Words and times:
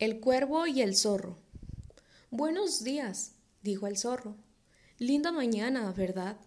El 0.00 0.18
cuervo 0.18 0.66
y 0.66 0.80
el 0.80 0.96
zorro. 0.96 1.36
Buenos 2.30 2.82
días, 2.82 3.32
dijo 3.60 3.86
el 3.86 3.98
zorro. 3.98 4.34
Linda 4.98 5.30
mañana, 5.30 5.92
¿verdad? 5.92 6.38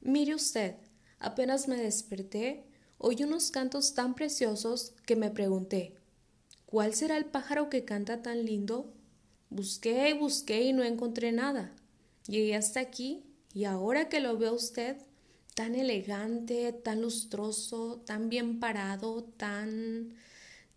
Mire 0.00 0.32
usted, 0.36 0.76
apenas 1.18 1.66
me 1.66 1.74
desperté, 1.74 2.62
oí 2.98 3.24
unos 3.24 3.50
cantos 3.50 3.94
tan 3.94 4.14
preciosos 4.14 4.92
que 5.06 5.16
me 5.16 5.28
pregunté 5.28 5.96
¿Cuál 6.66 6.94
será 6.94 7.16
el 7.16 7.24
pájaro 7.24 7.68
que 7.68 7.84
canta 7.84 8.22
tan 8.22 8.44
lindo? 8.44 8.94
Busqué 9.48 10.10
y 10.10 10.12
busqué 10.12 10.62
y 10.62 10.72
no 10.72 10.84
encontré 10.84 11.32
nada. 11.32 11.74
Llegué 12.28 12.54
hasta 12.54 12.78
aquí 12.78 13.24
y 13.52 13.64
ahora 13.64 14.08
que 14.08 14.20
lo 14.20 14.38
veo 14.38 14.54
usted, 14.54 14.98
tan 15.56 15.74
elegante, 15.74 16.72
tan 16.72 17.02
lustroso, 17.02 18.04
tan 18.06 18.28
bien 18.28 18.60
parado, 18.60 19.24
tan 19.36 20.14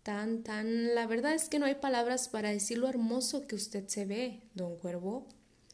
tan, 0.04 0.44
tan... 0.44 0.94
La 0.94 1.08
verdad 1.08 1.34
es 1.34 1.48
que 1.48 1.58
no 1.58 1.66
hay 1.66 1.74
palabras 1.74 2.28
para 2.28 2.50
decir 2.50 2.78
lo 2.78 2.88
hermoso 2.88 3.48
que 3.48 3.56
usted 3.56 3.88
se 3.88 4.04
ve, 4.04 4.42
don 4.54 4.76
Cuervo. 4.76 5.26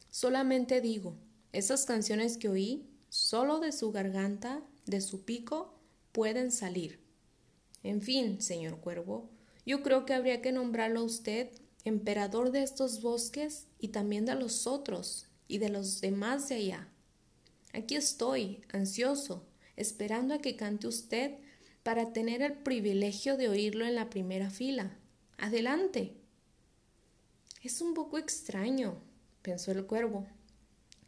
Solamente 0.08 0.80
digo, 0.80 1.18
esas 1.52 1.84
canciones 1.84 2.38
que 2.38 2.48
oí, 2.48 2.88
solo 3.10 3.60
de 3.60 3.72
su 3.72 3.92
garganta, 3.92 4.62
de 4.86 5.02
su 5.02 5.24
pico, 5.24 5.78
pueden 6.12 6.50
salir. 6.50 7.00
En 7.82 8.00
fin, 8.00 8.40
señor 8.40 8.80
Cuervo, 8.80 9.30
yo 9.66 9.82
creo 9.82 10.06
que 10.06 10.14
habría 10.14 10.40
que 10.40 10.52
nombrarlo 10.52 11.00
a 11.00 11.04
usted 11.04 11.50
emperador 11.84 12.50
de 12.50 12.62
estos 12.62 13.02
bosques 13.02 13.66
y 13.78 13.88
también 13.88 14.26
de 14.26 14.34
los 14.34 14.66
otros 14.66 15.26
y 15.48 15.58
de 15.58 15.70
los 15.70 16.00
demás 16.00 16.48
de 16.48 16.56
allá. 16.56 16.88
Aquí 17.72 17.96
estoy, 17.96 18.62
ansioso, 18.72 19.46
esperando 19.76 20.34
a 20.34 20.38
que 20.38 20.56
cante 20.56 20.86
usted 20.86 21.38
para 21.90 22.12
tener 22.12 22.40
el 22.40 22.52
privilegio 22.52 23.36
de 23.36 23.48
oírlo 23.48 23.84
en 23.84 23.96
la 23.96 24.10
primera 24.10 24.48
fila. 24.48 24.96
Adelante. 25.38 26.14
Es 27.64 27.80
un 27.80 27.94
poco 27.94 28.16
extraño, 28.16 29.02
pensó 29.42 29.72
el 29.72 29.84
cuervo. 29.86 30.24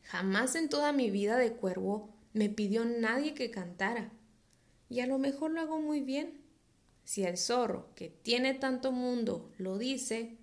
Jamás 0.02 0.56
en 0.56 0.68
toda 0.68 0.92
mi 0.92 1.08
vida 1.08 1.36
de 1.36 1.52
cuervo 1.52 2.12
me 2.32 2.48
pidió 2.48 2.84
nadie 2.84 3.32
que 3.32 3.52
cantara. 3.52 4.10
Y 4.88 4.98
a 4.98 5.06
lo 5.06 5.18
mejor 5.18 5.52
lo 5.52 5.60
hago 5.60 5.80
muy 5.80 6.00
bien. 6.00 6.40
Si 7.04 7.22
el 7.22 7.38
zorro, 7.38 7.94
que 7.94 8.08
tiene 8.08 8.52
tanto 8.52 8.90
mundo, 8.90 9.52
lo 9.58 9.78
dice, 9.78 10.36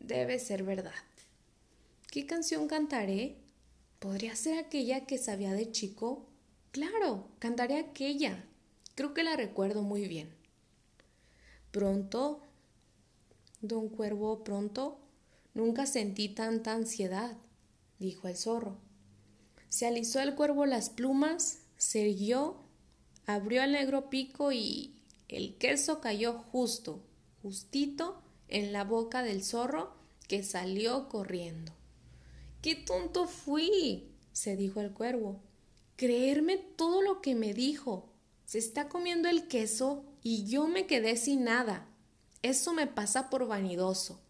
debe 0.00 0.40
ser 0.40 0.64
verdad. 0.64 1.04
¿Qué 2.10 2.26
canción 2.26 2.66
cantaré? 2.66 3.36
¿Podría 4.00 4.34
ser 4.34 4.58
aquella 4.58 5.06
que 5.06 5.18
sabía 5.18 5.52
de 5.52 5.70
chico? 5.70 6.26
Claro, 6.72 7.28
cantaré 7.38 7.78
aquella, 7.78 8.44
Creo 8.94 9.14
que 9.14 9.24
la 9.24 9.36
recuerdo 9.36 9.82
muy 9.82 10.06
bien. 10.06 10.34
Pronto, 11.70 12.40
don 13.60 13.88
Cuervo, 13.88 14.44
pronto, 14.44 14.98
nunca 15.54 15.86
sentí 15.86 16.28
tanta 16.28 16.72
ansiedad, 16.72 17.36
dijo 17.98 18.28
el 18.28 18.36
zorro. 18.36 18.78
Se 19.68 19.86
alisó 19.86 20.20
el 20.20 20.36
cuervo 20.36 20.66
las 20.66 20.90
plumas, 20.90 21.62
se 21.76 22.08
irguió, 22.08 22.56
abrió 23.26 23.64
el 23.64 23.72
negro 23.72 24.08
pico 24.08 24.52
y 24.52 24.94
el 25.28 25.56
queso 25.58 26.00
cayó 26.00 26.34
justo, 26.52 27.02
justito 27.42 28.22
en 28.46 28.72
la 28.72 28.84
boca 28.84 29.24
del 29.24 29.42
zorro 29.42 29.94
que 30.28 30.44
salió 30.44 31.08
corriendo. 31.08 31.72
¡Qué 32.62 32.76
tonto 32.76 33.26
fui! 33.26 34.10
se 34.32 34.56
dijo 34.56 34.80
el 34.80 34.92
cuervo. 34.92 35.40
Creerme 35.96 36.56
todo 36.56 37.02
lo 37.02 37.20
que 37.20 37.34
me 37.34 37.54
dijo. 37.54 38.13
Se 38.44 38.58
está 38.58 38.88
comiendo 38.88 39.28
el 39.28 39.48
queso 39.48 40.04
y 40.22 40.44
yo 40.46 40.68
me 40.68 40.86
quedé 40.86 41.16
sin 41.16 41.44
nada. 41.44 41.86
Eso 42.42 42.72
me 42.72 42.86
pasa 42.86 43.30
por 43.30 43.46
vanidoso. 43.46 44.20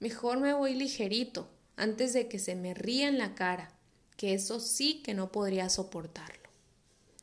Mejor 0.00 0.40
me 0.40 0.54
voy 0.54 0.74
ligerito, 0.74 1.48
antes 1.76 2.12
de 2.12 2.28
que 2.28 2.38
se 2.38 2.54
me 2.54 2.72
ría 2.72 3.08
en 3.08 3.18
la 3.18 3.34
cara, 3.34 3.72
que 4.16 4.34
eso 4.34 4.60
sí 4.60 5.02
que 5.02 5.12
no 5.14 5.32
podría 5.32 5.68
soportar. 5.68 6.37